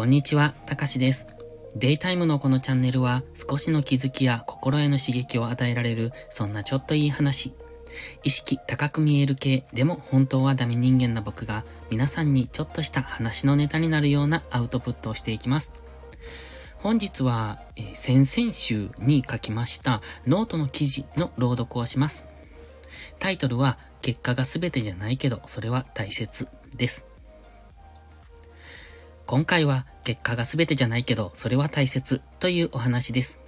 [0.00, 1.26] こんにちは、たかしです。
[1.76, 7.52] デイタイムのこのチャンネルは少しの気づきや心への刺激を与えられるそんなちょっといい話。
[8.24, 15.70] 意識高く見える系でも本当はダメ人間な僕が皆さんにちょっとした話のネタになるようなアウトプットをしていきます。
[16.78, 22.24] 本日は、えー、先々週に書きましたノートの記事の朗読をします。
[23.18, 27.09] タイトルは結果が全てじゃないけどそれは大切です。
[29.30, 33.38] 今回は結果が全てじゃないけど、それは大切というお話です。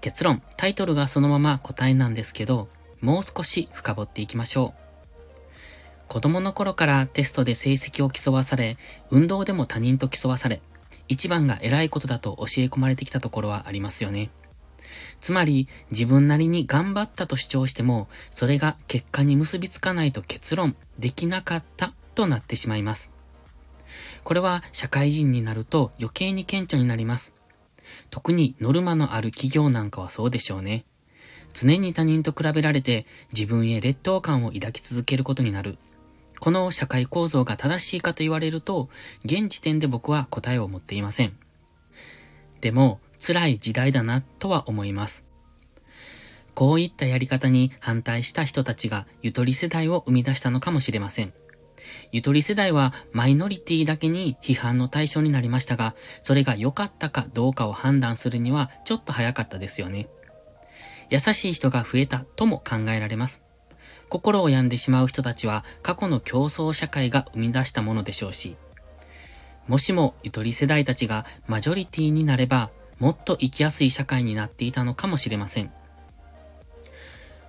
[0.00, 2.66] 結論、タイトルがそのまま答えなんですけど、
[3.00, 6.02] もう少し深掘っていきましょう。
[6.08, 10.60] 子供の頃からテストで成績を競わされ、運動でも他人と競わされ、
[11.06, 14.30] 一番が偉いことだと教え込まれてきたところはありますよね。
[15.20, 23.14] つまり、自分なりに頑張ったと主張しても、それが結果に結びつかないと結論できなかったとなってしまいます。
[24.24, 27.32] これは社会人になると余計に顕著になります。
[28.10, 30.84] 特にノルマのある企業なんかはそうでしょうね。
[31.52, 35.78] 常に他人と比べられて自分へ劣等感を抱き続けることになる。
[36.38, 38.88] この社会構造が正しいかと言われると、
[39.24, 41.36] 現時点で僕は答えを持っていません。
[42.60, 45.24] でも、辛い時代だなとは思います。
[46.54, 51.32] こういったやり方に反対した人たちがゆとり世代を生み出したのかもしれません。
[52.12, 60.08] ゆとり世代はマイノリティだけに批判の対象になりましたが、それが良かったかどうかを判断するにはちょっと早かったですよね。
[61.10, 63.42] 優しい人が増えたとも考えられます。
[64.08, 68.56] 心を病んでしまう人たちは過去の競争社会が生み出したものでしょうし、
[69.66, 75.72] もしもゆとり世代たちがマジョリティになれば、もっと生きやすい社会になっていたのかもしれません。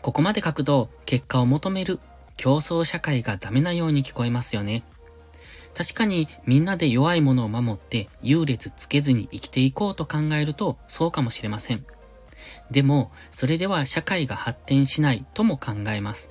[0.02, 2.00] ここまで書くと、結果を求める
[2.38, 4.84] 競争社会がダメなように聞こえますよね。
[5.76, 11.86] 確かにみんなで弱いものを守って優劣つけずに生きていこうと考えるとそうかもしれません。
[12.72, 16.30] でも、それでは社会が発展しないとも考えます。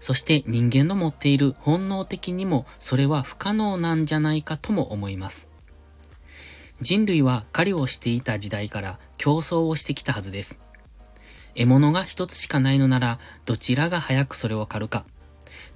[0.00, 5.48] そして人間の持っている本能的にもそれは不可能なんじゃないかとも思います。
[6.80, 10.60] 人類は狩りをしていた時代から競争をしてきたはずです。
[11.54, 15.04] 獲物が一つしかないのなら、どちらが早くそれを狩るか。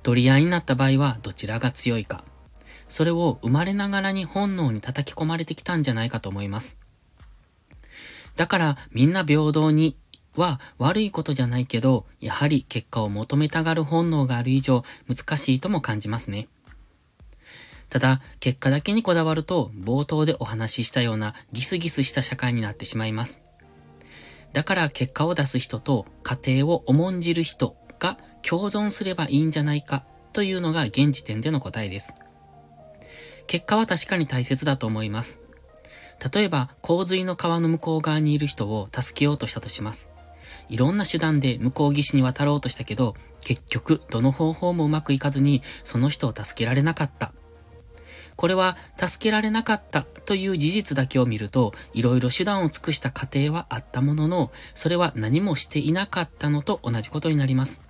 [0.03, 2.25] 取り合いになった場合はどちらが強いか。
[2.89, 6.79] それを生まれながらに本能に叩き込まれてきたんじゃないかと思います。
[8.37, 9.97] だからみんな平等に
[10.37, 16.49] は悪いことじゃないけど、やはり結果を求めたがる本能がある以上難しいとも感じますね。
[17.89, 23.46] ただ、結果だけにこだわると冒頭でお話ししたようなギスギスした社会になってしまいます。
[24.53, 32.15] だから結果を出す人と家庭を重んじる人が共存すればいいんじゃないかというのが現時点での答えです。
[33.47, 35.41] 結果は確かに大切だと思います。
[36.33, 40.09] 例えば、洪水の川の向こう側にいる人を助けようとしたとします。
[40.69, 47.33] いろんな手段で向こう岸に渡ろうとしたけど、結局、どの方法もうまくいかずに、その人を助けられなかった
[48.37, 57.81] これは助けられなかったという事実だけを見ると、いろいろ手段を尽くした過程はあったものの、それは何もしていなかったのと同じことになります。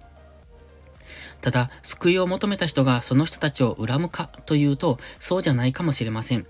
[1.40, 6.46] ただ、救いを求めた人がその人たちを恨むかというと、そうじゃないかもしれません。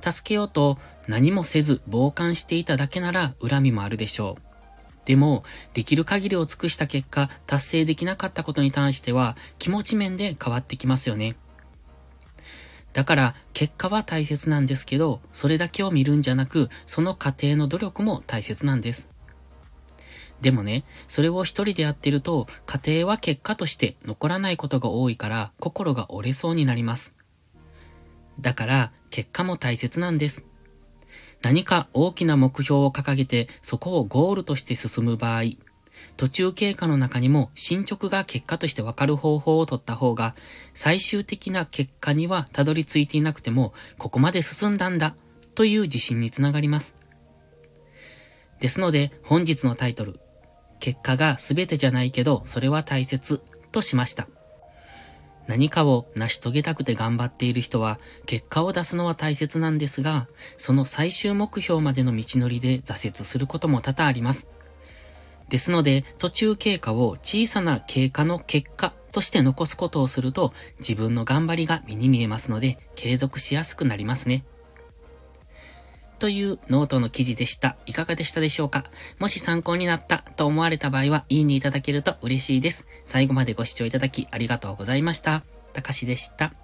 [0.00, 4.52] 助けようと何もせず傍観していただけなら恨みもあるでしょう。
[5.04, 5.44] でも、
[5.74, 11.36] できる限りを尽くした結果、達成できなかったことに関しては、気持ち面で変わってきますよね。
[12.92, 19.08] だから結果は大切なんですけど、それだけを見るんじゃなく、その過程の努力も大切なんです。
[20.42, 27.14] でもね、それを一人でやってると、過程は結果として残らないことが多いから、心が折れそうになります。
[28.40, 30.44] だから、結果も大切なんです。
[31.42, 35.42] 何か大きな目標を掲げて、そこをゴールとして進む場合、
[36.16, 40.34] 途中経過の中にも進捗が結果としてわかる方法を取った方が、
[40.74, 45.14] 最終的な結果にはたどり着いていなくても、ここまで進んだんだ、
[45.54, 46.96] という自信につながります。
[48.60, 50.20] ですので、本日のタイトル、
[50.78, 53.40] 結果が全てじゃないけど、それは大切、
[53.72, 54.28] としました。
[55.48, 64.48] 何かを成し遂げたくて頑張っている人は、結果を出すのは大切なんですが、その最終目標までの道のりで挫折することも多々あります。
[65.52, 74.46] ですので、途中経過を小さな経過の結果として残すことをすると、自分の頑張りが目に見えますので、継続しやすくなりますね。
[76.18, 77.76] というノートの記事でした。
[77.84, 78.86] いかがでしたでしょうか？
[79.18, 82.86] もし参考になったと思われた場合は、いいねいただけると嬉しいです。
[83.04, 85.44] 最後までご視聴いただきありがとうございました。
[85.74, 86.54] たかしでした。